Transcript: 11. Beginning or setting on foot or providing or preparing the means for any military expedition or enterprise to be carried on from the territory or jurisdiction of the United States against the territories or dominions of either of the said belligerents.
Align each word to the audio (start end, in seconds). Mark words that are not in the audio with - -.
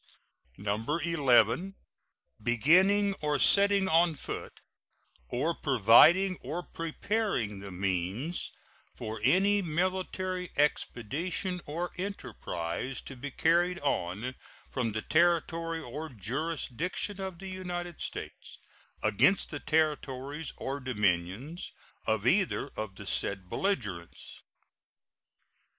11. 0.57 1.75
Beginning 2.41 3.13
or 3.21 3.37
setting 3.37 3.87
on 3.87 4.15
foot 4.15 4.53
or 5.29 5.53
providing 5.53 6.37
or 6.41 6.63
preparing 6.63 7.59
the 7.59 7.71
means 7.71 8.51
for 8.95 9.21
any 9.23 9.61
military 9.61 10.49
expedition 10.57 11.61
or 11.67 11.91
enterprise 11.99 12.99
to 12.99 13.15
be 13.15 13.29
carried 13.29 13.79
on 13.81 14.33
from 14.71 14.91
the 14.93 15.03
territory 15.03 15.79
or 15.79 16.09
jurisdiction 16.09 17.21
of 17.21 17.37
the 17.37 17.47
United 17.49 18.01
States 18.01 18.57
against 19.03 19.51
the 19.51 19.59
territories 19.59 20.51
or 20.57 20.79
dominions 20.79 21.71
of 22.07 22.25
either 22.25 22.69
of 22.75 22.95
the 22.95 23.05
said 23.05 23.47
belligerents. 23.47 24.41